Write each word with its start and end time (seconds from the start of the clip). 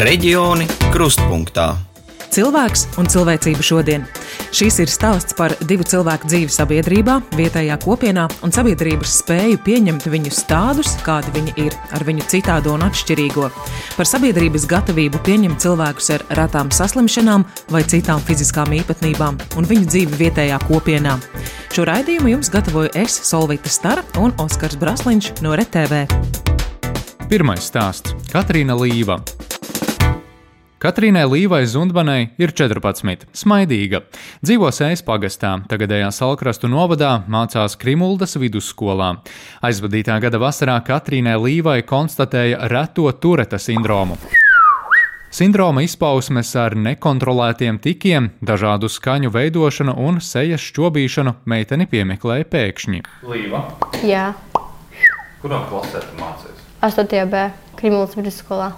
Reģioni 0.00 0.64
krustpunktā. 0.94 1.74
Cilvēks 2.32 2.86
un 2.96 3.08
cilvēcība 3.12 3.60
šodien. 3.60 4.04
Šīs 4.56 4.78
ir 4.80 4.88
stāsts 4.88 5.34
par 5.36 5.52
divu 5.68 5.84
cilvēku 5.84 6.30
dzīvi 6.30 6.54
sabiedrībā, 6.54 7.18
vietējā 7.36 7.76
kopienā 7.82 8.22
un 8.40 8.54
sabiedrības 8.54 9.18
spēju 9.20 9.58
pieņemt 9.66 10.06
viņus 10.08 10.38
tādus, 10.48 10.94
kādi 11.04 11.34
viņi 11.34 11.52
ir, 11.66 11.76
ar 11.92 12.04
viņu 12.08 12.24
citādo 12.32 12.72
un 12.78 12.86
atšķirīgo. 12.86 13.50
Par 13.98 14.08
sabiedrības 14.08 14.64
gatavību 14.70 15.20
pieņemt 15.26 15.60
cilvēkus 15.66 16.08
ar 16.16 16.24
retām 16.38 16.72
saslimšanām 16.72 17.44
vai 17.68 17.82
citām 17.84 18.24
fiziskām 18.24 18.72
īpatnībām 18.78 19.36
un 19.60 19.68
viņu 19.68 19.90
dzīvi 19.90 20.22
vietējā 20.22 20.62
kopienā. 20.64 21.18
Šo 21.76 21.84
raidījumu 21.90 22.38
jums 22.38 22.48
gatavoju 22.54 22.94
es, 23.02 23.18
Solvita 23.28 23.68
Stara 23.68 24.06
un 24.22 24.32
Oskars 24.40 24.80
Brasliņš 24.80 25.34
no 25.44 25.52
RTV. 25.60 26.06
Pirmais 27.28 27.68
stāsts- 27.68 28.16
Katrīna 28.32 28.80
Līva. 28.80 29.20
Katrīnai 30.80 31.26
Līvai 31.28 31.66
Zundbanai 31.68 32.30
ir 32.40 32.54
14, 32.56 33.26
smaidīga. 33.36 33.98
Dzīvo 34.40 34.70
Sējas 34.72 35.02
pagastā, 35.04 35.50
tagadējā 35.68 36.06
Salkrastu 36.16 36.70
novadā, 36.72 37.18
mācās 37.28 37.74
Krimuldas 37.76 38.38
vidusskolā. 38.40 39.10
Aizvadītā 39.60 40.16
gada 40.24 40.38
vasarā 40.40 40.78
Katrīnai 40.86 41.34
Līvai 41.36 41.82
konstatēja 41.84 42.70
reto 42.72 43.12
tureta 43.12 43.60
sindromu. 43.60 44.16
Sindroma 45.28 45.84
izpausmes 45.84 46.54
ar 46.56 46.72
nekontrolētiem 46.72 47.76
tikiem, 47.84 48.30
dažādu 48.40 48.88
skaņu 48.88 49.34
veidošanu 49.36 49.92
un 50.00 50.22
sejas 50.24 50.64
šķobīšanu 50.64 51.34
meiteni 51.44 51.84
piemeklēja 51.92 52.48
pēkšņi. 52.56 53.02
Līva, 53.28 53.66
Jā, 54.00 54.30
kurā 55.44 55.60
klasē 55.68 56.00
tu 56.08 56.16
mācījies? 56.24 56.64
8. 56.88 57.28
B. 57.28 57.44
Krimls 57.76 58.16
vidusskolā. 58.16 58.72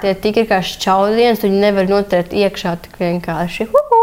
Tie 0.00 0.14
tik 0.16 0.38
ir 0.40 0.46
kā 0.48 0.62
šķaudienas, 0.64 1.42
tu 1.42 1.50
nevar 1.52 1.88
noturēt 1.90 2.32
iekšā 2.32 2.72
tik 2.86 2.96
vienkārši. 3.02 3.66
Huhu! 3.68 3.98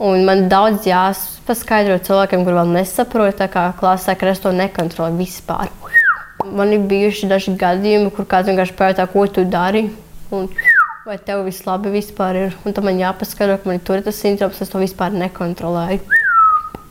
Un 0.00 0.22
man 0.24 0.46
daudz 0.48 0.86
jāpaskaidro 0.86 1.98
cilvēkiem, 2.06 2.44
kur 2.46 2.54
vēl 2.56 2.70
nesaprot, 2.76 3.34
tā 3.36 3.50
kā 3.52 3.66
klasē, 3.76 4.14
ka 4.16 4.30
es 4.30 4.40
to 4.40 4.52
nekontrolēju 4.54 5.18
vispār. 5.18 5.72
Man 6.46 6.70
ir 6.72 6.86
bijuši 6.88 7.28
daži 7.28 7.56
gadījumi, 7.58 8.14
kur 8.14 8.28
kāds 8.30 8.48
vienkārši 8.48 8.78
pajautā, 8.78 9.08
ko 9.10 9.26
tu 9.26 9.44
dari. 9.44 9.88
Un, 10.32 10.46
vai 11.04 11.18
tev 11.18 11.42
viss 11.44 11.66
labi 11.66 11.92
vispār 11.98 12.38
ir? 12.46 12.56
Un 12.64 12.76
tam 12.76 12.86
man 12.86 13.02
jāpaskaidro, 13.02 13.58
ka 13.58 13.68
man 13.68 13.82
ir 13.82 13.86
tur 13.90 14.06
tas 14.06 14.22
sindroms, 14.22 14.62
es 14.62 14.70
to 14.70 14.80
vispār 14.80 15.12
nekontrolēju. 15.18 16.19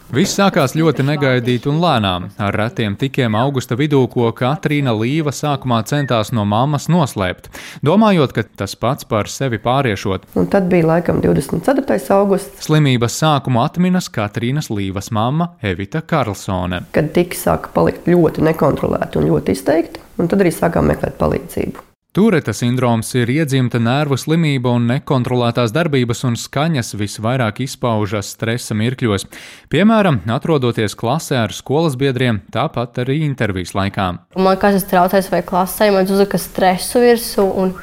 Viss 0.10 0.34
sākās 0.34 0.74
ļoti 0.74 1.04
negaidīti 1.06 1.70
un 1.70 1.76
lēnām, 1.84 2.24
ar 2.42 2.56
retiem 2.58 2.96
tikiem 2.98 3.36
augusta 3.38 3.76
vidū, 3.78 4.00
ko 4.10 4.32
Katrīna 4.34 4.90
Līva 4.98 5.30
sākumā 5.30 5.84
centās 5.86 6.32
no 6.34 6.48
mammas 6.50 6.88
noslēpt, 6.90 7.52
domājot, 7.86 8.34
ka 8.34 8.44
tas 8.58 8.74
pats 8.74 9.06
par 9.06 9.30
sevi 9.30 9.60
pāriešot. 9.62 10.26
Un 10.42 10.50
tad 10.50 10.66
bija 10.72 10.88
laikam 10.90 11.22
24. 11.22 12.00
augusts, 12.16 12.66
Slimības 12.66 13.20
sākumu 13.22 13.62
atminas 13.62 14.10
Katrīnas 14.10 14.72
Līvas 14.74 15.12
mamma 15.14 15.52
Evita 15.62 16.02
Karlsone. 16.02 16.88
kad 16.92 17.14
tika 17.14 17.38
sāka 17.38 17.70
palikt 17.78 18.10
ļoti 18.10 18.42
nekontrolēti 18.50 19.22
un 19.22 19.30
ļoti 19.30 19.54
izteikti, 19.54 20.02
un 20.18 20.28
tad 20.28 20.42
arī 20.42 20.56
sākām 20.58 20.90
meklēt 20.90 21.22
palīdzību. 21.22 21.89
Tureta 22.10 22.56
sindroms 22.58 23.12
ir 23.14 23.30
iedzimta 23.30 23.78
nervu 23.78 24.16
slimība 24.18 24.72
un 24.74 24.88
nekontrolētās 24.90 25.70
darbības 25.70 26.24
un 26.26 26.38
skaņas 26.42 26.96
visvairāk 26.98 27.62
izpaužas 27.62 28.32
stresa 28.34 28.74
mirkļos, 28.74 29.28
piemēram, 29.70 30.18
atrodoties 30.34 30.98
klasē 30.98 31.38
ar 31.44 31.54
skolas 31.54 32.00
biedriem, 32.02 32.40
tāpat 32.50 32.98
arī 33.06 33.20
intervijas 33.28 33.76
laikā. 33.78 34.08
Man 34.42 34.58
kāds 34.58 34.82
ir 34.82 34.90
traucējis 34.90 35.30
vai 35.36 35.44
klasē, 35.54 35.92
man 35.94 36.10
uzlika 36.10 36.42
stresu 36.42 37.06
virsū, 37.06 37.46
un 37.46 37.78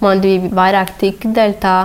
man 0.00 0.24
bija 0.24 0.48
vairāk 0.56 0.96
tik 1.04 1.28
dēļ 1.28 1.56
tā. 1.60 1.76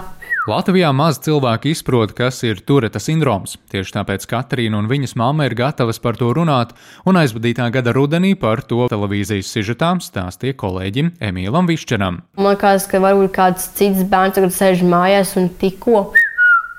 Latvijā 0.46 0.92
maz 0.94 1.18
cilvēku 1.26 1.72
izprot, 1.72 2.12
kas 2.14 2.44
ir 2.46 2.60
Tureta 2.70 3.00
sindroms. 3.02 3.56
Tieši 3.74 3.96
tāpēc 3.96 4.28
Katrīna 4.30 4.78
un 4.78 4.86
viņas 4.86 5.16
mamma 5.18 5.48
ir 5.48 5.56
gatavas 5.58 5.98
par 5.98 6.20
to 6.20 6.28
runāt, 6.38 6.76
un 7.10 7.18
aizvadītā 7.18 7.66
gada 7.74 7.90
rudenī 7.98 8.36
par 8.38 8.62
to 8.62 8.86
televīzijas 8.92 9.50
sižetām 9.50 10.04
stāstīja 10.06 10.54
kolēģim 10.62 11.16
Emīlam 11.18 11.66
Višķeram. 11.66 12.20
Man 12.38 12.50
liekas, 12.52 12.86
ka 12.92 13.02
varbūt 13.02 13.34
kāds 13.34 13.66
cits 13.80 14.06
bērns 14.12 14.38
tagad 14.38 14.54
sēž 14.54 14.86
mājās 14.86 15.34
un 15.42 15.50
tikko. 15.50 16.04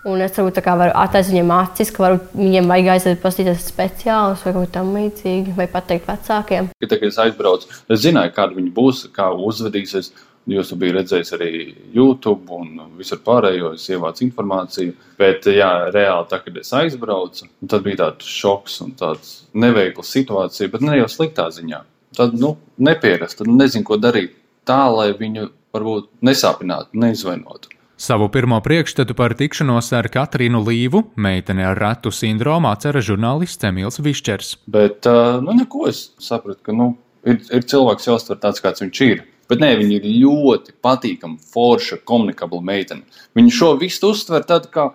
Un 0.06 0.22
es 0.22 0.38
kā 0.38 0.77
varu 0.78 0.94
attaisnot 0.94 1.34
viņiem 1.34 1.53
acis, 1.56 1.91
ka 1.91 2.12
viņiem 2.38 2.71
vajag 2.71 2.93
aiziet 2.93 3.22
paskatīties 3.25 3.66
speciālus 3.66 4.47
vai 4.47 4.54
kaut 4.54 4.69
ko 4.69 4.75
tamlīdzīgu, 4.78 5.56
vai 5.59 5.66
pateikt 5.75 6.06
vecākiem. 6.06 6.71
Kad 6.87 6.97
es 7.10 7.19
aizbraucu, 7.19 7.75
es 7.91 8.06
zināju, 8.06 8.37
kāda 8.38 8.60
viņi 8.62 8.71
būs, 8.78 9.09
kā 9.10 9.33
uzvedīsies. 9.34 10.15
Jūs 10.46 10.68
to 10.70 10.76
bijat 10.78 11.00
redzējis 11.00 11.32
arī 11.34 11.50
YouTube 11.94 12.54
un 12.54 12.78
visur 12.98 13.18
pārējo, 13.26 13.72
es 13.74 13.88
ievācu 13.90 14.22
informāciju. 14.28 14.94
Bet, 15.18 15.48
jā, 15.50 15.70
reāli, 15.90 16.28
tā, 16.30 16.38
kad 16.44 16.60
es 16.60 16.70
aizbraucu, 16.76 17.48
tad 17.66 17.82
bija 17.82 18.04
tāds 18.04 18.30
šoks 18.30 18.78
un 18.84 18.94
tāds 18.98 19.32
neveikla 19.58 20.06
situācija, 20.06 20.70
bet 20.70 20.86
ne 20.86 21.00
jau 21.00 21.08
sliktā 21.10 21.48
ziņā. 21.50 21.82
Tad, 22.16 22.38
nu, 22.38 22.54
nepierast, 22.78 23.40
tad 23.40 23.50
nezinu, 23.50 23.88
ko 23.88 23.98
darīt 23.98 24.36
tā, 24.68 24.84
lai 24.92 25.10
viņu 25.18 25.50
varbūt 25.74 26.12
nesāpinātu, 26.26 26.94
neizvainotu. 26.94 27.74
Savu 27.96 28.28
pirmo 28.28 28.58
priekšstatu 28.60 29.14
par 29.16 29.32
tikšanos 29.34 29.88
ar 29.96 30.06
Katrīnu 30.12 30.60
Līvu, 30.60 31.00
meiteni 31.16 31.64
ar 31.64 31.78
retu 31.80 32.12
sindromu, 32.12 32.68
atcera 32.68 33.00
žurnālists 33.00 33.64
Emīls 33.64 33.98
Višķers. 34.04 34.50
Bet, 34.68 35.08
nu, 35.42 35.54
neko 35.56 35.86
es 35.88 36.10
sapratu, 36.22 36.60
ka, 36.68 36.76
nu, 36.76 36.92
ir, 37.24 37.40
ir 37.50 37.64
cilvēks 37.64 38.10
jāuztver 38.10 38.38
tāds, 38.42 38.60
kāds 38.62 38.84
viņš 38.84 39.00
ir. 39.08 39.24
Bet 39.50 39.62
nē, 39.62 39.72
viņa 39.78 39.98
ir 40.00 40.06
ļoti 40.24 40.74
patīkama, 40.82 41.38
forša, 41.52 42.00
komunikabla 42.08 42.62
meitene. 42.66 43.20
Viņa 43.38 43.52
šo 43.54 43.72
visu 43.80 44.10
uztver 44.10 44.46
tādu 44.46 44.72
kā 44.74 44.88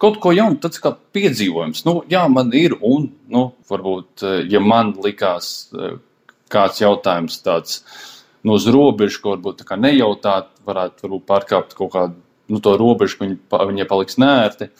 kaut 0.00 0.20
ko 0.22 0.32
jaunu, 0.34 0.58
tāds 0.62 0.80
kā 0.82 0.94
piedzīvojums. 1.14 1.84
Nu, 1.86 1.98
jā, 2.10 2.22
man 2.32 2.52
ir, 2.56 2.76
un, 2.84 3.10
nu, 3.32 3.44
varbūt, 3.70 4.24
eh, 4.24 4.38
ja 4.52 4.62
man 4.64 4.94
likās 5.04 5.68
eh, 5.74 5.98
kāds 6.52 6.80
jautājums 6.80 7.40
tāds, 7.44 7.82
nu, 8.46 8.54
uz 8.56 8.68
robežas, 8.70 9.20
ko 9.20 9.34
varbūt 9.34 9.66
nejautāt, 9.76 10.52
varētu 10.68 11.06
varbūt 11.06 11.28
pārkāpt 11.28 11.76
kaut 11.76 11.92
kādu, 11.92 12.18
nu, 12.48 12.62
to 12.64 12.76
robežu, 12.80 13.18
ka 13.18 13.26
viņa, 13.26 13.64
viņai 13.72 13.88
paliks 13.90 14.20
nērti. 14.22 14.70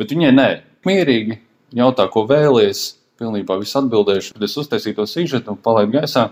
Bet 0.00 0.14
viņai 0.14 0.32
nē, 0.32 0.48
mierīgi 0.88 1.42
jautā, 1.76 2.08
ko 2.08 2.24
vēlies, 2.30 2.94
pilnībā 3.20 3.58
viss 3.60 3.76
atbildēšu. 3.78 4.34
Kad 4.36 4.46
es 4.48 4.58
uztaisīju 4.58 4.98
to 4.98 5.06
sižetu 5.10 5.52
un 5.52 5.60
palaidu 5.62 5.98
gaisā, 5.98 6.30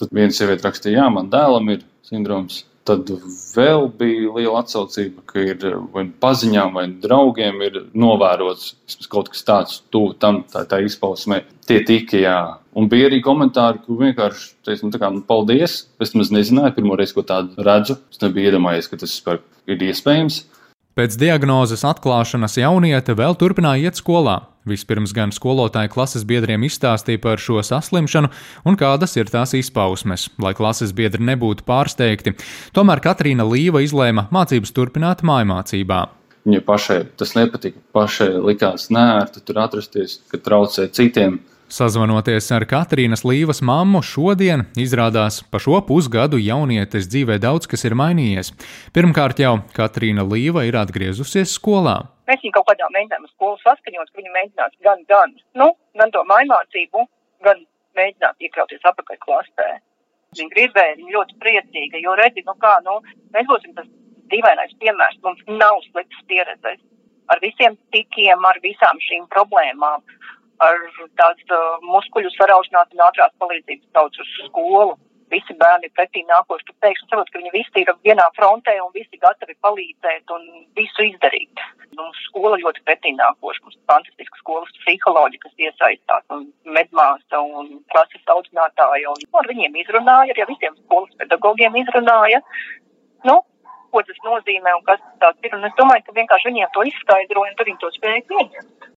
tad 0.00 0.16
viena 0.16 0.34
sieviete 0.34 0.66
rakstīja, 0.66 1.02
jā, 1.02 1.06
man 1.12 1.30
dēlam 1.32 1.70
ir 1.76 1.86
sindroms. 2.06 2.64
Tad 2.88 3.10
vēl 3.54 3.90
bija 4.00 4.30
liela 4.34 4.62
atsaucība, 4.64 5.22
ka 5.28 5.42
ir 5.44 5.64
vai 5.92 6.06
nu 6.06 6.14
paziņām, 6.22 6.72
vai 6.74 6.86
draugiem 7.02 7.60
ir 7.66 7.76
novērots 7.92 8.72
kaut 9.12 9.28
kas 9.30 9.44
tāds, 9.46 9.76
tuvu 9.92 10.14
tam 10.18 10.40
tā, 10.50 10.64
tā 10.66 10.80
izpausmē. 10.86 11.42
Tie 11.68 11.82
tika, 11.86 12.16
jā. 12.18 12.38
Un 12.74 12.88
bija 12.90 13.10
arī 13.10 13.20
komentāri, 13.22 13.82
kur 13.84 14.00
vienkārši 14.00 14.48
teica, 14.66 14.88
nu, 14.88 15.02
kā, 15.02 15.12
nu, 15.12 15.20
paldies. 15.28 15.76
Es 16.02 16.14
nemaz 16.16 16.32
nezināju, 16.34 16.78
pirmo 16.78 16.96
reizi, 16.98 17.14
ko 17.18 17.26
tādu 17.28 17.68
redzu. 17.68 17.98
Es 18.10 18.22
nebiju 18.24 18.50
iedomājies, 18.50 18.88
ka 18.90 18.98
tas 19.04 19.14
ir 19.70 19.86
iespējams. 19.90 20.40
Pēc 20.98 21.14
diagnozes 21.20 21.84
atklāšanas 21.86 22.56
jauniete 22.58 23.14
vēl 23.14 23.36
turpināja 23.38 23.90
iet 23.90 24.00
skolā. 24.00 24.40
Vispirms 24.68 25.14
gan 25.16 25.30
skolotāji 25.32 25.88
klases 25.92 26.24
biedriem 26.28 26.66
izstāstīja 26.66 27.20
par 27.22 27.40
šo 27.40 27.62
saslimšanu 27.64 28.28
un 28.66 28.76
kādas 28.80 29.14
ir 29.16 29.30
tās 29.30 29.54
izpausmes, 29.56 30.26
lai 30.42 30.52
klases 30.58 30.92
biedri 30.92 31.22
nebūtu 31.24 31.64
pārsteigti. 31.68 32.34
Tomēr 32.76 33.00
Katrīna 33.06 33.46
Līva 33.46 33.84
izlēma 33.86 34.26
mācības 34.34 34.74
turpināt 34.76 35.22
mājmācībā. 35.24 36.00
Viņai 36.44 36.60
pašai 36.66 36.98
tas 37.20 37.36
nepatika. 37.36 37.80
Pašai 37.94 38.32
likās 38.42 38.88
nērti 38.90 39.44
tur 39.46 39.62
atrasties, 39.62 40.18
ka 40.32 40.40
traucē 40.42 40.88
citiem. 40.96 41.38
Sazvanoties 41.70 42.48
ar 42.50 42.64
Katrīnas 42.66 43.20
Līvas 43.22 43.60
mammu, 43.62 44.00
šodien 44.02 44.64
izrādās 44.74 45.36
pa 45.52 45.60
šo 45.62 45.78
pusgadu 45.86 46.40
jaunietes 46.42 47.06
dzīvē 47.06 47.36
daudz 47.44 47.68
kas 47.70 47.86
ir 47.86 47.94
mainījies. 48.00 48.50
Pirmkārt 48.96 49.38
jau 49.38 49.52
Katrīna 49.76 50.24
Līva 50.26 50.64
ir 50.66 50.80
atgriezusies 50.80 51.54
skolā. 51.54 51.94
Mēs 52.26 52.42
viņu 52.42 52.56
kaut 52.56 52.66
kādā 52.72 52.90
mēģinājām 52.96 53.30
skolu 53.30 53.54
saskaņot, 53.62 54.10
ka 54.10 54.18
viņi 54.18 54.34
mēģinās 54.34 54.74
gan, 54.88 55.06
gan, 55.14 55.36
nu, 55.62 55.70
gan 56.02 56.10
to 56.16 56.24
mājmācību, 56.32 57.06
gan 57.46 57.62
mēģināt 58.00 58.48
iekļauties 58.48 58.90
apakaļ 58.90 59.22
klasē. 59.22 59.70
Viņa 60.34 60.54
gribēja, 60.56 60.98
viņa 60.98 61.16
ļoti 61.20 61.38
priecīga, 61.44 62.02
jo 62.02 62.18
redzi, 62.18 62.42
nu 62.50 62.58
kā, 62.66 62.76
nu, 62.82 62.98
mēs 63.30 63.46
būsim 63.46 63.78
tas 63.78 63.86
dīvainais 64.34 64.74
piemērs, 64.82 65.22
mums 65.22 65.46
nav 65.54 65.78
sliktas 65.86 66.26
pieredzes 66.26 66.82
ar 67.30 67.38
visiem 67.42 67.78
tikiem, 67.94 68.42
ar 68.42 68.58
visām 68.64 68.98
šīm 69.06 69.28
problēmām, 69.30 70.02
ar 70.64 70.80
tāds 71.20 71.54
uh, 71.54 71.78
muskuļu 71.84 72.32
saraušanās 72.36 72.92
un 72.94 73.06
ātrās 73.06 73.32
palīdzības 73.42 73.94
daudz 73.96 74.20
uz 74.22 74.34
skolu. 74.48 74.98
Visi 75.30 75.54
bērni 75.54 75.86
ir 75.86 75.92
pretī 75.94 76.24
nākoši, 76.26 76.64
tu 76.66 76.74
pēkšņi 76.82 77.06
saproti, 77.06 77.30
ka 77.30 77.38
viņi 77.38 77.52
visi 77.54 77.82
ir 77.84 77.90
vienā 78.02 78.24
frontē 78.34 78.72
un 78.82 78.90
visi 78.96 79.20
gatavi 79.22 79.54
palīdzēt 79.62 80.32
un 80.34 80.48
visu 80.78 81.06
izdarīt. 81.06 81.62
Nu, 81.94 82.08
skola 82.24 82.58
ļoti 82.58 82.82
pretī 82.88 83.12
nākoši, 83.14 83.62
mums 83.62 83.78
fantastiska 83.92 84.40
skolas 84.42 84.74
psiholoģija, 84.80 85.44
kas 85.44 85.62
iesaistās 85.68 86.26
un 86.34 86.48
medmāsa 86.78 87.44
un 87.44 87.76
klases 87.94 88.34
audzinātāja 88.34 89.14
un 89.14 89.38
ar 89.38 89.50
viņiem 89.52 89.78
izrunāja, 89.84 90.34
ar 90.34 90.50
visiem 90.50 90.74
skolas 90.82 91.14
pedagogiem 91.22 91.78
izrunāja. 91.78 92.42
Nu, 93.22 93.38
ko 93.92 94.02
tas 94.06 94.20
nozīmē 94.26 94.74
un 94.78 94.86
kas 94.86 95.02
tas 95.22 95.36
ir. 95.46 95.54
Un 95.56 95.66
es 95.68 95.74
domāju, 95.78 96.06
ka 96.06 96.16
vienkārši 96.18 96.50
viņiem 96.50 96.74
to 96.74 96.86
izskaidroja 96.90 97.52
un 97.52 97.58
tad 97.58 97.70
viņi 97.70 97.82
to 97.82 97.90
spēja 97.98 98.26
pieņemt. 98.30 98.90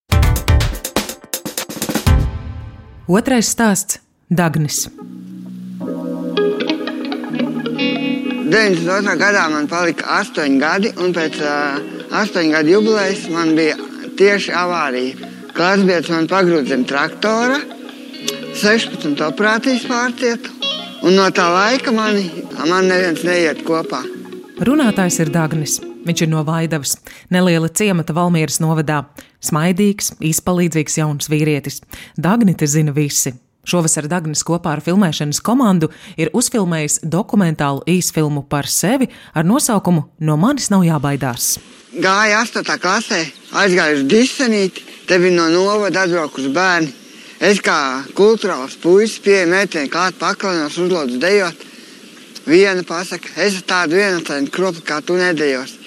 Otrais 3.07 3.49
stāsts- 3.51 3.99
Dagnis. 4.39 4.87
92. 8.47 9.15
gadā 9.19 9.49
man 9.51 9.67
palika 9.67 10.21
8 10.21 10.59
gadi, 10.59 10.93
un 10.95 11.11
pēc 11.11 11.35
uh, 11.43 11.83
8 12.15 12.51
gadu 12.53 12.69
jubilejas 12.77 13.27
man 13.33 13.55
bija 13.57 13.75
tieši 14.15 14.55
avārija. 14.55 15.29
Klasbiedrs 15.53 16.09
man 16.09 16.27
pagrūda 16.31 16.67
zem 16.69 16.85
traktora, 16.87 17.59
16 18.55 19.19
operācijas 19.27 19.83
pārcietu, 19.89 20.49
un 21.03 21.19
no 21.19 21.27
tā 21.29 21.49
laika 21.51 21.91
mani, 21.91 22.29
man 22.69 22.87
neviens 22.87 23.23
neiet 23.27 23.65
kopā. 23.67 23.99
Runātājs 24.63 25.19
ir 25.19 25.29
Dagnis. 25.33 25.81
Viņš 26.03 26.25
ir 26.25 26.29
no 26.31 26.43
Vaidavas, 26.43 26.97
neliela 27.31 27.69
ciemata 27.71 28.15
Valmieras 28.15 28.59
novadā. 28.59 29.05
Smaidīgs, 29.43 30.13
izpalīdzīgs 30.19 30.99
jauns 30.99 31.31
vīrietis. 31.31 31.79
Dagni 32.19 32.55
te 32.59 32.67
zina 32.67 32.91
visi. 32.95 33.31
Šovasar 33.63 34.09
Dagnis 34.11 34.43
kopā 34.43 34.73
ar 34.75 34.81
filmēšanas 34.83 35.39
komandu 35.39 35.87
ir 36.19 36.33
uzfilmējis 36.35 36.99
dokumentālu 37.07 37.85
īsfilmu 37.87 38.43
par 38.51 38.67
sevi 38.67 39.07
ar 39.31 39.47
nosaukumu 39.47 40.09
No 40.19 40.35
manis 40.35 40.67
nav 40.73 40.83
jābaidās. 40.83 41.55
Gāja 41.93 42.41
8. 42.43 42.75
klasē, 42.83 43.21
aizgāju 43.61 44.01
uz 44.01 44.03
disenīti, 44.11 44.83
te 45.07 45.19
bija 45.21 45.37
no 45.37 45.47
novada 45.53 46.03
atbraukuši 46.03 46.51
bērni. 46.51 46.91
Es 47.43 47.61
kā 47.63 47.77
kultūrāls 48.17 48.75
puisis 48.83 49.21
pieeju 49.23 49.47
meiteni 49.51 49.91
klāt 49.91 50.19
paklainos 50.19 50.75
uzlūdzu 50.79 51.21
dejot. 51.23 51.63
Viena 52.47 52.83
pasaka, 52.87 53.31
es 53.37 53.53
esmu 53.53 53.63
tāda 53.67 53.95
viena 53.95 54.41
kropla, 54.51 54.83
kā 54.83 54.99
tu 55.05 55.15
nedējos. 55.19 55.77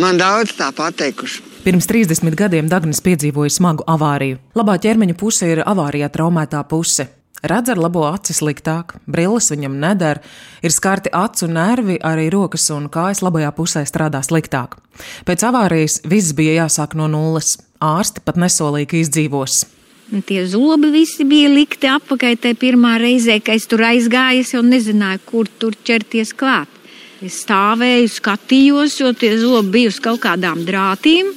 Man 0.00 0.16
daudz 0.16 0.54
tā 0.56 0.70
pateikuši. 0.72 1.42
Pirms 1.62 1.86
30 1.86 2.34
gadiem 2.34 2.68
Dagnis 2.70 3.02
piedzīvoja 3.04 3.52
smagu 3.52 3.84
avāriju. 3.86 4.38
Labā 4.56 4.78
ķermeņa 4.80 5.16
puse 5.20 5.50
ir 5.52 5.60
avārijā 5.68 6.08
traumētā 6.10 6.62
puse. 6.70 7.06
Redz 7.42 7.72
ar 7.74 7.80
labo 7.82 8.04
aci 8.06 8.34
sliktāk, 8.36 8.94
brilles 9.10 9.50
viņam 9.50 9.74
neder, 9.82 10.20
ir 10.62 10.72
skarti 10.72 11.10
acu 11.10 11.48
nervi, 11.50 11.98
arī 11.98 12.28
rokas 12.30 12.68
un 12.70 12.86
kājas 12.86 13.20
labajā 13.26 13.50
pusē 13.56 13.82
strādā 13.86 14.22
sliktāk. 14.22 14.78
Pēc 15.26 15.44
avārijas 15.50 16.00
viss 16.06 16.36
bija 16.38 16.62
jāsāk 16.62 16.94
no 16.98 17.10
nulles. 17.10 17.56
Ārsti 17.82 18.22
pat 18.24 18.38
nesolīja, 18.38 18.88
ka 18.92 19.00
izdzīvos. 19.02 19.64
Un 20.12 20.22
tie 20.22 20.44
zobi 20.46 20.92
visi 20.94 21.26
bija 21.26 21.50
likti 21.50 21.90
apakaļ 21.90 22.38
tajā 22.44 22.58
pirmā 22.62 22.94
reizē, 23.02 23.40
kad 23.42 23.58
es 23.58 23.66
tur 23.66 23.82
aizgāju, 23.90 24.46
jau 24.54 24.62
nezināju, 24.62 25.26
kur 25.26 25.50
tur 25.58 25.74
ķerties 25.74 26.34
klāt. 26.38 26.81
Es 27.22 27.42
stāvēju, 27.44 28.08
skatījos, 28.10 28.98
jo 28.98 29.12
tie 29.14 29.36
zobi 29.38 29.78
bija 29.78 29.92
uz 29.92 30.00
kaut 30.02 30.22
kādām 30.24 30.64
drātīm 30.66 31.30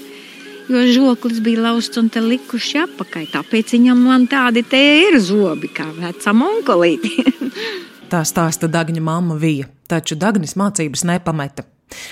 jo 0.68 0.82
žoklis 0.94 1.40
bija 1.40 1.62
lausts 1.62 1.98
un 2.02 2.10
te 2.10 2.22
likuši 2.24 2.82
apakaļ. 2.86 3.28
Tāpēc 3.34 3.76
viņam 3.78 4.02
man 4.08 4.28
tādi 4.32 4.66
te 4.68 4.82
ir 5.06 5.20
zobi, 5.22 5.70
kā 5.74 5.88
vecam 6.00 6.46
onkolītim. 6.46 7.52
Tā 8.12 8.22
stāsta 8.28 8.70
Dagņa 8.72 9.02
mamma 9.02 9.38
Vija, 9.42 9.70
taču 9.90 10.18
Dagnis 10.18 10.56
mācības 10.60 11.06
nepameta. 11.10 11.66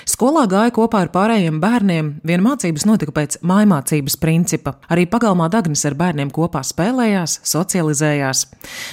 Skolā 0.10 0.44
gāja 0.50 0.72
kopā 0.76 1.04
ar 1.04 1.12
pārējiem 1.14 1.60
bērniem, 1.64 2.10
viena 2.28 2.46
mācības 2.46 2.86
notika 2.88 3.14
pēc 3.16 3.40
mājmācības 3.46 4.18
principa. 4.22 4.76
Arī 4.94 5.06
pagalmā 5.10 5.50
Dagnis 5.54 5.86
ar 5.90 5.98
bērniem 6.00 6.32
kopā 6.34 6.62
spēlējās, 6.68 7.40
socializējās. 7.50 8.46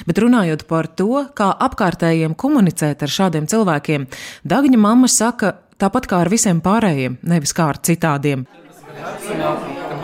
Bet 0.09 0.23
runājot 0.23 0.67
par 0.71 0.89
to, 0.89 1.27
kā 1.37 1.51
apkārtējiem 1.69 2.37
komunicēt 2.39 3.05
ar 3.05 3.17
šādiem 3.17 3.51
cilvēkiem, 3.51 4.09
Dagņa 4.49 4.81
mamma 4.81 5.11
saka, 5.11 5.59
tāpat 5.81 6.09
kā 6.11 6.25
ar 6.25 6.33
visiem 6.33 6.63
pārējiem, 6.65 7.21
nevis 7.23 7.55
kā 7.57 7.71
ar 7.75 7.83
citādiem. 7.85 8.47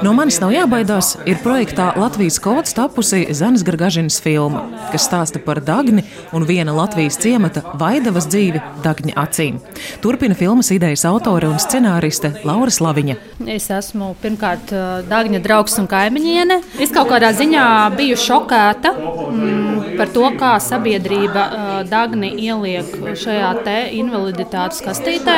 No 0.04 0.12
manis 0.12 0.36
nav 0.42 0.50
jābaidās, 0.52 1.14
ir 1.24 1.38
projektā 1.40 1.86
Latvijas 1.96 2.36
kods 2.42 2.74
tapusi 2.76 3.22
Zanes 3.36 3.62
Gargažinas 3.64 4.18
filma, 4.20 4.66
kas 4.92 5.06
stāsta 5.08 5.40
par 5.40 5.62
Dagni 5.64 6.04
un 6.36 6.44
viena 6.48 6.74
Latvijas 6.76 7.16
ciemata 7.22 7.62
Vaidavas 7.80 8.26
dzīvi 8.28 8.60
Dagņa 8.84 9.14
acīm. 9.22 9.56
Turpina 10.04 10.36
filmas 10.36 10.68
idejas 10.74 11.06
autore 11.08 11.48
un 11.48 11.56
scenāriste 11.62 12.34
Laura 12.44 12.72
Slaviņa. 12.72 13.16
Es 13.56 13.70
esmu 13.72 14.12
pirmkārt 14.20 14.74
Dagņa 15.08 15.40
draugs 15.44 15.78
un 15.80 15.88
kaimiņiene. 15.88 16.60
Es 16.82 16.92
kaut 16.92 17.08
kādā 17.14 17.32
ziņā 17.36 17.64
biju 17.96 18.20
šokēta 18.20 18.92
mm, 18.92 19.96
par 19.96 20.12
to, 20.12 20.28
kā 20.36 20.56
sabiedrība 20.60 21.46
Dagni 21.90 22.32
ieliek 22.46 22.92
šajā 23.18 23.50
te 23.66 23.76
invaliditātes 23.98 24.82
kastītē, 24.84 25.36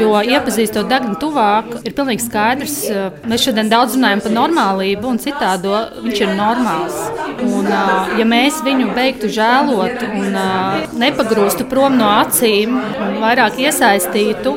jo 0.00 0.14
iepazīstot 0.20 0.88
Dagni 0.90 1.16
tuvāk, 1.20 1.80
ir 1.84 1.94
pilnīgi 1.96 2.26
skaidrs, 2.26 2.76
mēs 3.30 3.46
šodien 3.46 3.72
daudz 3.72 3.96
runājam 3.98 4.24
par 4.26 4.36
normālību, 4.36 5.14
un 5.14 5.22
citādo 5.22 5.76
viņš 6.04 6.24
ir 6.24 6.34
normāls. 6.38 6.98
Un, 7.40 7.70
ja 8.20 8.26
mēs 8.28 8.60
viņu 8.66 8.90
beigtu 8.96 9.30
žēlot 9.32 10.04
un 10.10 10.40
nepagrūstu 11.00 11.66
prom 11.70 11.96
no 12.00 12.10
acīm, 12.20 12.76
vairāk 13.22 13.62
iesaistītu, 13.64 14.56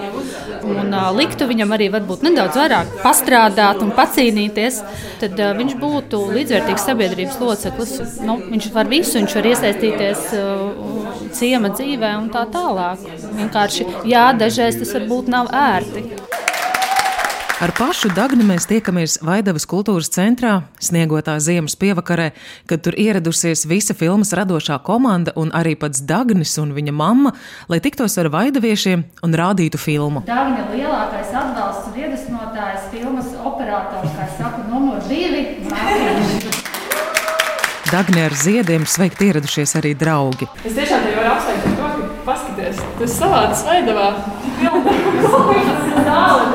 un 0.63 0.93
uh, 0.93 1.09
liktu 1.15 1.47
viņam 1.49 1.75
arī 1.75 1.89
varbūt 1.93 2.23
nedaudz 2.25 2.57
vairāk 2.59 2.97
pastrādāt 3.03 3.81
un 3.83 3.91
pacīnīties, 3.95 4.79
tad 5.21 5.39
uh, 5.39 5.51
viņš 5.57 5.75
būtu 5.81 6.21
līdzvērtīgs 6.33 6.87
sabiedrības 6.87 7.39
loceklis. 7.43 7.93
Nu, 8.23 8.37
viņš 8.51 8.69
var 8.75 8.91
visu, 8.91 9.17
viņš 9.19 9.37
var 9.39 9.49
iesaistīties 9.51 10.25
uh, 10.39 10.82
ciema 11.35 11.73
dzīvē 11.73 12.13
un 12.21 12.29
tā 12.33 12.45
tālāk. 12.53 13.03
Vienkārši 13.39 13.89
jā, 14.09 14.29
dažreiz 14.37 14.79
tas 14.81 14.95
varbūt 14.97 15.33
nav 15.33 15.51
ērti. 15.53 16.23
Ar 17.63 17.71
pašu 17.77 18.09
Dagni 18.11 18.43
mēs 18.43 18.65
tiekamies 18.67 19.19
Vaidavas 19.23 19.63
kultūras 19.69 20.09
centrā, 20.11 20.65
sniegotā 20.83 21.37
ziemas 21.39 21.77
pievakarē, 21.79 22.31
kad 22.67 22.81
tur 22.83 22.97
ieradusies 22.99 23.63
visa 23.69 23.95
filmas 23.95 24.33
radošā 24.35 24.81
komanda 24.83 25.31
un 25.39 25.53
arī 25.55 25.77
pats 25.79 26.01
Dagnis 26.03 26.57
un 26.59 26.73
viņa 26.75 26.95
mamma, 26.97 27.31
lai 27.71 27.79
tiktos 27.79 28.17
ar 28.19 28.27
vaidaviešiem 28.33 29.05
un 29.23 29.37
rādītu 29.39 29.79
filmu. 29.79 30.25
Dagņa 30.27 30.65
lielākais 30.73 31.31
atbalsts 31.31 31.87
un 31.87 32.01
iedvesmotājs 32.01 32.89
filmas 32.91 33.31
operators, 33.45 34.11
kā 34.17 34.27
saka, 34.35 34.65
numur 34.67 34.99
divi. 35.07 35.47
Dagni 37.93 38.23
ar 38.25 38.33
ziediem 38.33 38.87
sveikt 38.89 39.19
ieradušies 39.21 39.75
arī 39.77 39.91
draugi. 39.93 40.47
Es 40.65 40.73
tiešām 40.73 41.03
tevi 41.05 41.13
varu 41.13 41.29
apsveikt 41.35 41.67
ar 41.69 41.75
to, 41.77 41.89
ka 41.99 42.23
paskaties, 42.25 42.79
tas 42.97 43.17
savāds 43.19 43.61
Vaidavā. 43.67 44.07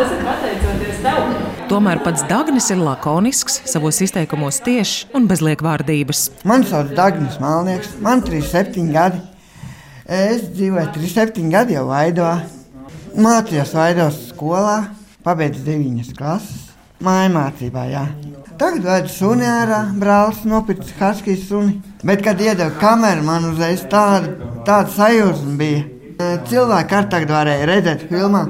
Tas 0.01 0.11
ir 0.17 0.25
pateicoties 0.27 0.99
tev. 1.05 1.31
Tomēr 1.71 2.03
pats 2.03 2.27
Dārgnis 2.27 2.67
ir 2.75 2.83
lakonisks, 2.83 3.61
savos 3.71 4.03
izteikumos 4.03 4.59
tieši 4.67 5.13
un 5.15 5.31
bez 5.31 5.39
liekvārdības. 5.47 6.25
Mani 6.43 6.67
sauc 6.67 6.91
Dārgnis 6.99 7.39
Malnieks, 7.39 7.95
man 8.03 8.25
ir 8.25 8.43
37 8.43 8.91
gadi. 8.99 9.23
Es 10.11 10.43
dzīvoju 10.57 10.91
37 10.99 11.55
gadi 11.55 11.79
jau 11.79 11.87
Vaidovā. 11.93 12.41
Mācījos 13.15 13.79
Vaidovas 13.79 14.25
skolā, 14.33 14.81
pabeidzu 15.23 15.63
9 15.71 16.19
klases, 16.19 16.68
mājmācībā. 17.05 17.85
Jā. 17.93 18.07
Tagad 18.59 18.83
vajag 18.89 19.13
suni 19.13 19.47
ārā, 19.47 19.85
brālis 19.99 20.41
nopirkt 20.49 20.91
Haskijas 20.99 21.45
suni. 21.47 21.77
Bet, 22.03 22.25
kad 22.27 22.41
iedeva 22.43 22.73
kameru, 22.81 23.23
man 23.27 23.47
uzreiz 23.53 23.85
tāda, 23.91 24.35
tāda 24.67 24.91
sajūta 24.97 25.55
bija. 25.61 25.85
Cilvēki 26.19 26.97
ar 26.99 27.07
tagad 27.07 27.31
varēja 27.31 27.67
redzēt 27.71 28.01
filmā, 28.11 28.41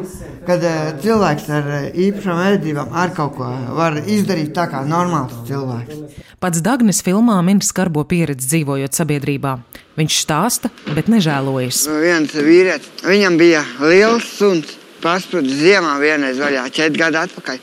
kad 0.49 0.63
uh, 0.65 0.79
cilvēks 1.03 1.51
ar 1.53 1.67
uh, 1.69 1.83
īpašām 1.93 2.41
vērtībām 2.41 2.95
ar 2.97 3.13
kaut 3.13 3.35
ko 3.37 3.51
var 3.77 3.99
izdarīt 4.01 4.55
tā 4.57 4.65
kā 4.73 4.81
normāls 4.89 5.37
cilvēks. 5.45 6.25
Pats 6.41 6.65
Dagnis 6.65 7.03
filmā 7.05 7.37
min 7.45 7.61
skarbo 7.61 8.07
pieredzi 8.09 8.49
dzīvojot 8.55 8.97
sabiedrībā. 8.97 9.59
Viņš 10.01 10.21
stāsta, 10.25 10.73
bet 10.97 11.13
nežēlojas. 11.13 11.85
Viens 12.01 12.33
vīrietis, 12.33 12.89
viņam 13.05 13.37
bija 13.37 13.65
liels 13.85 14.33
suns, 14.39 14.79
pasprūdis 15.05 15.61
ziemā 15.61 15.99
vienreiz 16.01 16.41
vaļā, 16.41 16.65
četri 16.73 17.05
gadi 17.05 17.21
atpakaļ. 17.27 17.61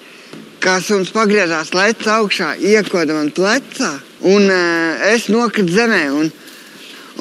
Kā 0.65 0.79
suns 0.81 1.11
pagriezās 1.13 1.75
leca 1.77 2.15
augšā, 2.19 2.55
iekoda 2.57 3.13
man 3.13 3.29
plecā, 3.35 3.91
un 4.25 4.47
uh, 4.49 5.05
es 5.11 5.27
nokritu 5.29 5.75
zemē. 5.75 6.01
Un, 6.17 6.31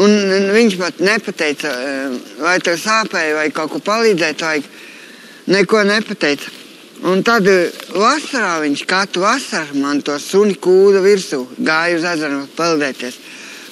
un, 0.00 0.14
un 0.38 0.50
viņš 0.54 0.76
pat 0.80 1.02
nepateica, 1.04 1.72
uh, 1.76 2.18
vai 2.40 2.56
tev 2.64 2.80
sāpēja, 2.80 3.36
vai 3.36 3.48
kaut 3.52 3.74
ko 3.74 3.82
palīdzēt 3.84 4.46
vajag 4.46 4.70
neko 5.52 5.84
nepateica. 5.90 6.60
Un 7.04 7.20
tad 7.20 7.44
eh, 7.50 7.68
vasarā 7.92 8.62
viņš 8.62 8.82
katru 8.88 9.26
vasaru 9.26 9.76
man 9.82 9.98
to 10.00 10.14
suni 10.22 10.54
kūda 10.56 11.02
virsū 11.04 11.42
gāja 11.58 11.98
uz 11.98 12.06
ezeru 12.14 12.44
peldēties. 12.56 13.18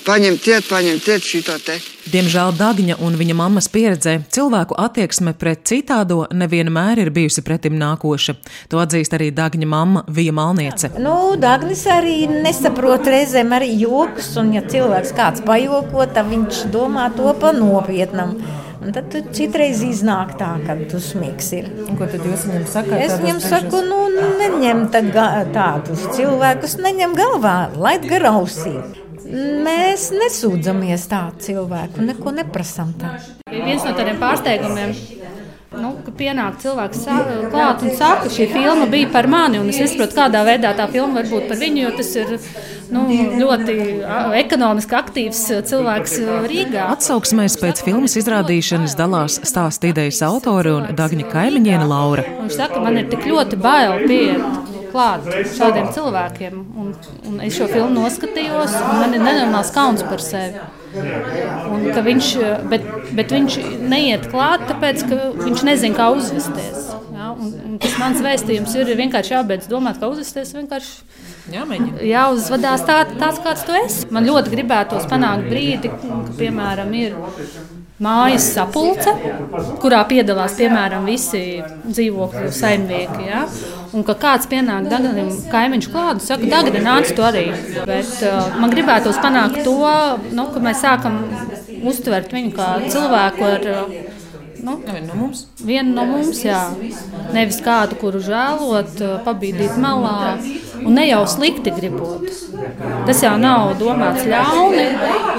Paņem 0.03 0.35
ciet, 0.43 0.65
paņem 0.67 0.97
ciet 0.99 1.23
šito 1.23 1.55
te. 1.63 1.77
Diemžēl 2.11 2.57
Dāņa 2.59 2.97
un 3.07 3.15
viņa 3.15 3.35
mammas 3.39 3.69
pieredzē 3.71 4.17
cilvēku 4.35 4.75
attieksme 4.83 5.31
pret 5.39 5.61
citādo 5.71 6.25
nevienmēr 6.35 6.99
ir 7.05 7.11
bijusi 7.15 7.45
pretim 7.47 7.77
nākoša. 7.79 8.35
To 8.73 8.81
atzīst 8.83 9.15
arī 9.15 9.29
Dāņa 9.37 9.69
mamma 9.71 10.03
Vija 10.11 10.35
Malniece. 10.35 10.91
Nu, 10.99 11.37
Dānglis 11.39 11.85
arī 11.87 12.17
nesaprot 12.33 13.07
reizēm 13.07 13.55
arī 13.55 13.71
joks, 13.85 14.33
un 14.43 14.51
ja 14.57 14.65
cilvēks 14.67 15.15
kāds 15.15 15.45
pajoko, 15.47 16.09
tad 16.11 16.27
viņš 16.33 16.65
domā 16.75 17.07
to 17.15 17.31
pa 17.39 17.55
nopietnam. 17.55 18.35
Un 18.83 18.91
tad 18.91 19.07
tu 19.15 19.23
citreiz 19.31 19.85
iznāk 19.87 20.35
tā, 20.41 20.57
ka 20.67 20.75
dusmīgs 20.91 21.53
ir. 21.55 21.71
Un 21.87 21.95
ko 22.01 22.11
tad 22.11 22.27
jūs 22.27 22.49
viņam 22.49 22.67
sakāt? 22.73 22.99
Es 23.07 23.15
viņam 23.23 23.39
saku, 23.45 23.85
nu, 23.87 24.03
neņem 24.43 24.89
tādus 25.55 26.09
cilvēkus, 26.19 26.81
neņem 26.83 27.15
galvā, 27.23 27.57
laid 27.79 28.11
garausī. 28.11 28.75
Mēs 29.33 30.11
nesūdzamies 30.12 31.09
tādu 31.09 31.47
cilvēku, 31.47 32.05
neko 32.05 32.35
neprasām 32.37 32.93
tādu. 33.01 33.39
Viens 33.53 33.85
no 33.87 33.95
tādiem 33.97 34.21
pārsteigumiem 34.21 34.93
Nu, 35.73 35.95
kad 36.05 36.15
pienāk 36.19 36.59
cilvēks 36.61 37.05
klāt 37.53 37.83
un 37.85 37.95
saka, 37.97 38.27
ka 38.27 38.33
šī 38.33 38.47
filma 38.53 38.87
bija 38.93 39.09
par 39.12 39.29
mani, 39.31 39.61
un 39.62 39.71
es 39.73 39.79
nesaprotu, 39.81 40.19
kādā 40.19 40.43
veidā 40.45 40.75
tā 40.77 40.85
filma 40.93 41.23
var 41.23 41.31
būt 41.31 41.47
par 41.49 41.61
viņu, 41.62 41.81
jo 41.87 41.93
tas 41.97 42.11
ir 42.21 42.35
nu, 42.93 43.07
ļoti 43.41 43.77
ekonomiski 44.43 44.99
aktīvs 44.99 45.41
cilvēks 45.71 46.19
Rīgā. 46.53 46.91
Atsauksmēs 46.93 47.57
pēc 47.62 47.81
filmas 47.87 48.19
izrādīšanas 48.21 48.99
dalās 49.01 49.39
stāsta 49.49 49.89
idejas 49.89 50.21
autori 50.29 50.75
un 50.77 50.93
Dagņa 50.99 51.31
kaimiņiene 51.33 51.89
Laura. 51.89 52.27
Viņš 52.43 52.61
saka, 52.61 52.85
man 52.85 53.01
ir 53.01 53.09
tik 53.12 53.25
ļoti 53.33 53.61
bail 53.65 54.05
pieiet 54.05 54.72
klāt 54.93 55.27
šādiem 55.57 55.91
cilvēkiem, 55.97 56.63
un, 56.79 56.93
un 57.29 57.43
es 57.47 57.57
šo 57.57 57.69
filmu 57.73 57.97
noskatījos, 57.97 58.77
un 58.79 59.03
man 59.03 59.17
ir 59.17 59.25
nenormāls 59.25 59.73
kauns 59.75 60.05
par 60.07 60.23
sevi. 60.23 60.63
Un, 60.93 61.87
viņš, 62.05 62.31
bet, 62.69 62.85
bet 63.17 63.33
viņš 63.33 63.59
neiet 63.89 64.29
klāt, 64.33 64.67
tāpēc 64.69 65.07
ka 65.09 65.21
viņš 65.41 65.65
nezina, 65.65 65.97
kā 65.97 66.11
uzvesties. 66.13 66.91
Ja? 67.15 67.31
Un, 67.33 67.55
un 67.71 67.79
tas 67.81 67.97
mans 68.01 68.21
vēstījums 68.25 68.75
ir 68.77 68.93
vienkārši 68.99 69.37
jābeidz 69.39 69.71
domāt, 69.73 70.01
kā 70.03 70.11
uzvesties. 70.13 70.53
Jāmēģina. 71.53 72.03
Jāuzvedās 72.07 72.85
tā, 72.87 73.01
tāds, 73.17 73.41
kāds 73.43 73.65
tu 73.67 73.75
esi. 73.81 74.07
Man 74.15 74.29
ļoti 74.29 74.53
gribētos 74.53 75.09
panākt 75.11 75.49
brīdi, 75.51 75.91
ka, 75.91 76.19
piemēram, 76.39 76.93
ir 77.01 77.17
mājas 78.03 78.49
sapulce, 78.57 79.13
kurā 79.83 80.03
piedalās 80.11 80.57
piemēram 80.59 81.07
visi 81.09 81.43
dzīvokļu 81.87 82.51
saimnieki. 82.55 83.29
Ja? 83.29 83.45
Un 83.93 84.07
ka 84.09 84.17
kāds 84.17 84.49
pienāk 84.49 84.89
Daganim 84.89 85.31
kaimiņš 85.53 85.91
klāt 85.93 86.23
saka, 86.25 86.49
Dagani, 86.49 86.81
nāc 86.85 87.13
tu 87.13 87.25
arī. 87.27 87.51
Bet 87.89 88.15
uh, 88.25 88.57
man 88.61 88.73
gribētos 88.73 89.21
panākt 89.23 89.61
to, 89.67 89.77
nu, 90.33 90.49
ka 90.55 90.65
mēs 90.65 90.81
sākam 90.85 91.21
uztvert 91.83 92.33
viņu 92.33 92.57
kā 92.57 92.73
cilvēku 92.89 93.49
ar. 93.53 93.71
Uh, 93.77 94.11
Nu, 94.63 94.77
viena 94.79 95.09
no 95.09 95.15
mums. 95.19 95.41
Viena 95.67 95.91
no 95.91 96.05
mums, 96.07 96.39
jā. 96.47 96.61
Nevis 97.35 97.57
kādu, 97.67 97.97
kuru 97.99 98.21
žēlot, 98.23 98.93
uh, 99.03 99.17
pabīdīt 99.27 99.75
malā 99.83 100.37
un 100.87 100.95
ne 100.99 101.07
jau 101.09 101.23
slikti 101.31 101.73
gribot. 101.75 102.27
Tas 103.07 103.23
jau 103.25 103.35
nav 103.41 103.75
domāts 103.81 104.27
ļauni, 104.29 104.87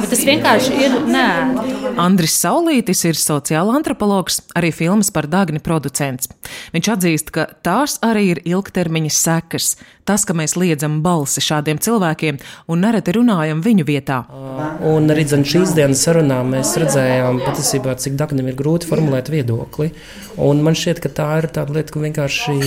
bet 0.02 0.10
tas 0.12 0.24
vienkārši 0.28 0.78
ir 0.86 0.98
nē. 1.08 1.28
Andris 2.02 2.36
Saulītis 2.42 3.04
ir 3.06 3.20
sociāla 3.20 3.76
antropologs, 3.78 4.42
arī 4.58 4.72
filmas 4.74 5.12
par 5.14 5.28
Dāngni 5.30 5.62
producents. 5.64 6.32
Viņš 6.74 6.90
atzīst, 6.96 7.34
ka 7.36 7.48
tās 7.66 8.00
arī 8.06 8.32
ir 8.34 8.42
ilgtermiņa 8.50 9.14
sekas. 9.14 9.76
Tas, 10.04 10.26
ka 10.28 10.36
mēs 10.36 10.58
liedzam 10.60 10.98
balsi 11.04 11.40
šādiem 11.40 11.78
cilvēkiem 11.80 12.40
un 12.68 12.82
nereti 12.84 13.14
runājam 13.16 13.62
viņu 13.64 13.86
vietā. 13.88 14.24
Un 14.84 15.08
arī 15.14 15.24
šīs 15.24 15.72
dienas 15.78 16.04
sarunā 16.04 16.42
mēs 16.48 16.74
redzējām, 16.82 17.40
patiesībā, 17.46 17.96
cik 18.02 18.18
Dāngnim 18.20 18.50
ir 18.52 18.58
grūti 18.60 18.90
formulēt 18.90 19.32
viedokli. 19.32 19.94
Un 20.44 20.60
man 20.66 20.76
šķiet, 20.76 21.00
ka 21.04 21.14
tā 21.22 21.30
ir 21.40 21.48
tāda 21.56 21.78
lieta, 21.78 21.94
ka 21.94 22.04
vienkārši 22.04 22.58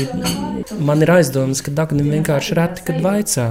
man 0.86 1.04
ir 1.04 1.12
aizdomas, 1.18 1.60
ka 1.66 1.74
Dāngnim 1.76 2.08
vienkārši 2.14 2.56
reti, 2.66 2.84
kad 2.86 2.98
vaicā 3.04 3.46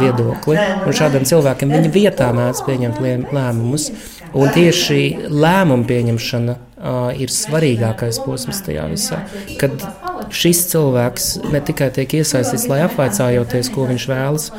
viedokli. 0.00 0.56
Un 0.86 0.96
šādiem 0.96 1.26
cilvēkiem 1.28 1.74
viņa 1.74 1.92
vietā 1.94 2.30
mēdz 2.36 2.64
pieņemt 2.66 3.02
lēmumus. 3.34 3.90
Un 4.36 4.50
tieši 4.52 5.28
lēmumu 5.32 5.86
pieņemšana 5.88 6.54
uh, 6.54 6.96
ir 7.16 7.32
svarīgākais 7.32 8.20
posms 8.24 8.60
tajā 8.66 8.84
visā. 8.90 9.22
Kad 9.60 9.80
šis 10.34 10.66
cilvēks 10.72 11.30
ne 11.52 11.62
tikai 11.64 11.90
tiek 11.96 12.18
iesaistīts, 12.20 12.68
lai 12.70 12.82
apvaicājoties, 12.84 13.72
ko 13.72 13.88
viņš 13.88 14.08
vēlas, 14.10 14.50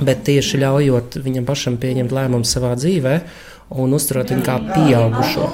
bet 0.00 0.24
tieši 0.28 0.62
ļaujot 0.64 1.20
viņam 1.24 1.48
pašam 1.48 1.80
pieņemt 1.80 2.14
lēmumu 2.16 2.48
savā 2.48 2.72
dzīvē 2.80 3.18
un 3.76 3.96
uzturēt 3.96 4.32
viņu 4.32 4.46
kā 4.46 4.60
pieaugušo. 4.72 5.50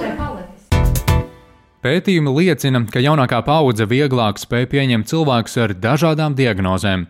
Pētījumi 1.83 2.31
liecina, 2.31 2.79
ka 2.87 3.01
jaunākā 3.03 3.41
paudze 3.43 3.83
vieglāk 3.91 4.37
spēj 4.39 4.69
pieņemt 4.71 5.09
cilvēkus 5.09 5.57
ar 5.59 5.71
dažādām 5.83 6.31
diagnozēm. 6.37 7.01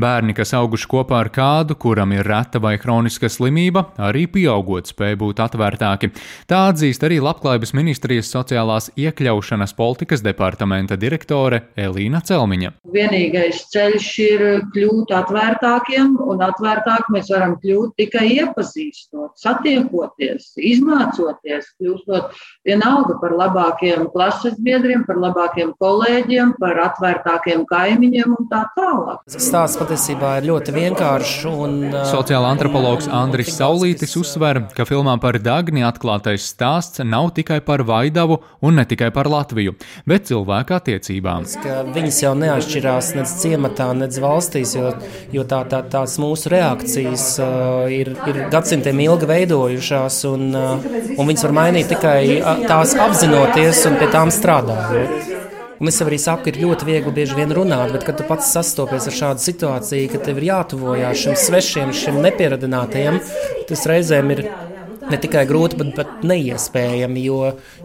Bērni, 0.00 0.32
kas 0.32 0.54
auguši 0.56 0.86
kopā 0.88 1.18
ar 1.20 1.28
kādu, 1.34 1.76
kuram 1.76 2.14
ir 2.16 2.24
reta 2.24 2.56
vai 2.64 2.78
kroniska 2.80 3.28
slimība, 3.28 3.82
arī 4.00 4.22
pieaugot 4.32 4.88
spēj 4.88 5.18
būt 5.20 5.42
atvērtāki. 5.44 6.08
Tā 6.48 6.62
atzīst 6.70 7.04
arī 7.04 7.18
Labklājības 7.20 7.74
ministrijas 7.76 8.30
sociālās 8.32 8.88
iekļaušanas 8.96 9.76
politikas 9.76 10.24
departamenta 10.24 10.96
direktore 10.96 11.66
Elīna 11.76 12.24
Celmiņa. 12.24 12.72
Vienīgais 12.96 13.66
ceļš 13.74 14.08
ir 14.30 14.46
kļūt 14.72 15.12
atvērtākiem, 15.18 16.16
un 16.24 16.40
atvērtāk 16.48 17.12
mēs 17.12 17.28
varam 17.36 17.58
kļūt 17.60 17.98
tikai 18.00 18.24
iepazīstot, 18.38 19.36
satiekoties, 19.44 20.54
izmācoties, 20.72 21.68
kļūstot 21.76 22.32
vienalga 22.64 23.20
par 23.20 23.36
labākiem 23.36 24.08
klases 24.22 24.58
biedriem, 24.62 25.02
par 25.06 25.18
labākiem 25.18 25.72
kolēģiem, 25.82 26.54
par 26.60 26.78
atvērtākiem 26.84 27.64
kaimiņiem 27.66 28.34
un 28.36 28.48
tā 28.50 28.62
tālāk. 28.76 29.22
Stāsts 29.34 29.80
patiesībā 29.80 30.36
ir 30.38 30.48
ļoti 30.52 30.74
vienkāršs. 30.76 31.32
Un, 31.50 31.78
uh... 31.90 32.04
Sociāla 32.06 32.52
antropologs 32.54 33.08
Andris 33.10 33.50
Saulītis 33.56 34.14
uzsver, 34.20 34.62
ka 34.76 34.86
filmā 34.86 35.16
par 35.22 35.40
Dagni 35.42 35.82
atklātais 35.86 36.46
stāsts 36.52 37.02
nav 37.02 37.32
tikai 37.36 37.58
par 37.66 37.82
Vaidavu 37.88 38.38
un 38.62 38.78
ne 38.78 38.84
tikai 38.88 39.10
par 39.14 39.30
Latviju, 39.32 39.74
bet 40.06 40.28
cilvēku 40.30 40.76
attiecībām. 40.78 41.48
Viņas 41.96 42.22
jau 42.22 42.32
neatšķirās 42.38 43.12
nec 43.18 43.34
ciematā, 43.42 43.90
nec 43.98 44.18
valstīs, 44.22 44.76
jo, 44.78 44.94
jo 45.34 45.46
tā, 45.48 45.64
tā, 45.70 45.82
tās 45.90 46.14
mūsu 46.22 46.52
reakcijas 46.52 47.26
uh, 47.42 47.90
ir, 47.90 48.12
ir 48.30 48.40
gadsimtiem 48.54 49.02
ilgi 49.08 49.30
veidojušās, 49.32 50.22
un, 50.30 50.48
uh, 50.54 50.88
un 51.16 51.32
viņas 51.32 51.46
var 51.48 51.56
mainīt 51.58 51.90
tikai 51.90 52.18
uh, 52.38 52.64
tās 52.68 52.94
apzinoties 53.08 53.82
un 53.90 53.98
pie 53.98 54.11
tām 54.12 54.32
strādājot. 54.32 55.30
Un 55.82 55.90
es 55.90 55.96
arī 56.04 56.18
saku, 56.22 56.44
ka 56.44 56.52
ir 56.52 56.60
ļoti 56.62 56.86
viegli 56.86 57.12
bieži 57.16 57.34
vien 57.34 57.50
runāt, 57.56 57.90
bet 57.90 58.04
kad 58.06 58.14
tu 58.20 58.26
pats 58.28 58.52
sastopies 58.54 59.08
ar 59.10 59.16
šādu 59.16 59.42
situāciju, 59.42 60.10
ka 60.12 60.20
tev 60.22 60.38
ir 60.38 60.52
jātuvojās 60.52 61.24
šim 61.24 61.38
svešiem, 61.38 61.94
šim 61.96 62.20
nepieradinātajam, 62.22 63.18
tas 63.66 63.88
reizēm 63.90 64.30
ir 64.36 64.44
ne 65.10 65.18
tikai 65.18 65.42
grūti, 65.48 65.78
bet, 65.80 65.90
bet 65.96 66.22
neiespējami, 66.28 67.24
jo, 67.26 67.38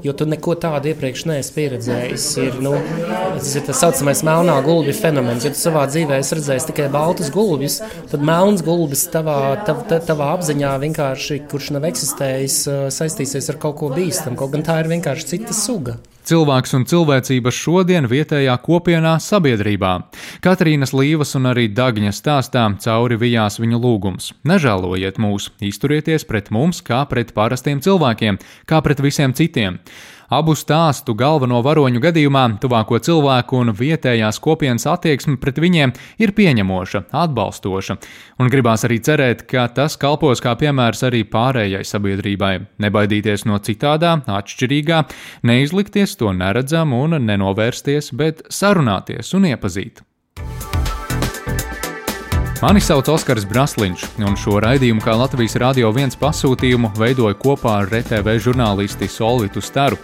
jo 0.05 0.13
tu 0.17 0.27
neko 0.29 0.53
tādu 0.61 0.91
iepriekš 0.91 1.23
neesi 1.29 1.53
pieredzējis. 1.55 2.27
Ir, 2.43 2.59
nu, 2.63 2.75
tas 3.09 3.53
ir 3.57 3.65
tas 3.67 3.81
saucamais 3.81 4.21
melnā 4.27 4.57
gulbja 4.65 4.93
fenomens. 4.97 5.47
Ja 5.47 5.53
tu 5.55 5.61
savā 5.61 5.87
dzīvē 5.89 6.19
esi 6.21 6.37
redzējis 6.37 6.67
tikai 6.69 6.89
baltus 6.93 7.31
gulbjus, 7.33 7.79
tad 8.11 8.25
melns 8.29 8.61
gulbis 8.65 9.07
tavā, 9.13 9.39
tav, 9.67 9.81
tavā 9.89 10.29
apziņā 10.35 10.75
vienkārši, 10.85 11.41
kurš 11.51 11.71
nav 11.77 11.87
eksistējis, 11.89 12.59
saistīsies 12.93 13.49
ar 13.53 13.59
kaut 13.65 13.79
ko 13.81 13.89
bīstamu. 13.95 14.37
Kaut 14.39 14.53
gan 14.53 14.65
tā 14.67 14.77
ir 14.83 14.91
vienkārši 14.93 15.33
cita 15.33 15.57
suga. 15.57 15.97
Cilvēks 16.27 16.73
un 16.75 16.83
cilvēcība 16.83 17.53
šodien 17.55 18.03
vietējā 18.11 18.51
kopienā 18.59 19.13
sabiedrībā. 19.23 19.91
Katrīnas 20.43 20.91
Līvas 20.91 21.31
un 21.39 21.47
arī 21.53 21.69
Dagņa 21.71 22.11
stāstā 22.11 22.65
cauri 22.83 23.15
vijās 23.21 23.61
viņu 23.63 23.79
lūgums. 23.79 24.33
Nežēlojiet 24.43 25.21
mūs, 25.23 25.47
izturieties 25.63 26.27
pret 26.27 26.51
mums 26.51 26.83
kā 26.83 27.05
pret 27.07 27.31
parastiem 27.37 27.79
cilvēkiem, 27.79 28.41
kā 28.67 28.83
pret 28.83 28.99
visiem 29.05 29.31
citiem. 29.39 29.79
Abu 30.27 30.57
stāstu 30.59 31.13
galveno 31.15 31.61
varoņu 31.63 32.01
gadījumā 32.03 32.41
tuvāko 32.59 32.99
cilvēku 32.99 33.61
un 33.61 33.71
vietējās 33.71 34.41
kopienas 34.43 34.83
attieksme 34.91 35.37
pret 35.39 35.61
viņiem 35.63 35.93
ir 36.19 36.33
pieņemoša, 36.35 37.05
atbalstoša, 37.15 37.95
un 38.43 38.51
gribās 38.51 38.83
arī 38.83 38.99
cerēt, 39.07 39.45
ka 39.47 39.69
tas 39.71 39.95
kalpos 40.01 40.43
kā 40.43 40.57
piemērs 40.59 41.05
arī 41.07 41.23
pārējai 41.31 41.85
sabiedrībai. 41.87 42.53
Nebaidīties 42.83 43.47
no 43.47 43.61
citādā, 43.63 44.17
atšķirīgā, 44.27 45.05
neizlikties 45.47 46.19
to 46.19 46.35
neredzam 46.35 46.91
un 46.97 47.21
nenovērsties, 47.23 48.11
bet 48.11 48.43
sarunāties 48.51 49.31
un 49.37 49.47
iepazīt. 49.53 50.03
Mani 52.57 52.81
sauc 52.81 53.05
Oskars 53.13 53.43
Brasliņš, 53.45 54.03
un 54.25 54.33
šo 54.39 54.55
raidījumu 54.63 55.03
kā 55.05 55.13
Latvijas 55.13 55.53
Rādio 55.61 55.91
1 55.93 56.15
pasūtījumu 56.17 56.89
veidoju 56.97 57.37
kopā 57.37 57.75
ar 57.83 57.91
RTV 57.99 58.33
žurnālisti 58.41 59.05
Solvitu 59.13 59.61
Staru. 59.61 59.99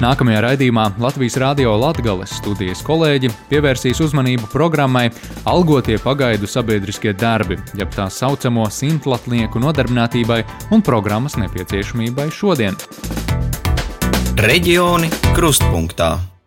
Nākamajā 0.00 0.40
raidījumā 0.46 0.86
Latvijas 1.04 1.36
Rādio 1.42 1.74
Latvijas 1.76 2.32
studijas 2.38 2.80
kolēģi 2.86 3.28
pievērsīs 3.50 4.00
uzmanību 4.06 4.48
programmai 4.54 5.10
Algotie 5.52 5.98
pagaidu 6.00 6.48
sabiedriskie 6.48 7.12
darbi, 7.12 7.60
jeb 7.76 7.92
tā 7.92 8.08
saucamo 8.08 8.64
simtlatnieku 8.72 9.60
nodarbinātībai 9.60 10.40
un 10.72 10.86
programmas 10.86 11.36
nepieciešamībai 11.36 12.30
šodien. 12.32 12.80
Reģioni 14.40 15.12
krustpunktā. 15.36 16.37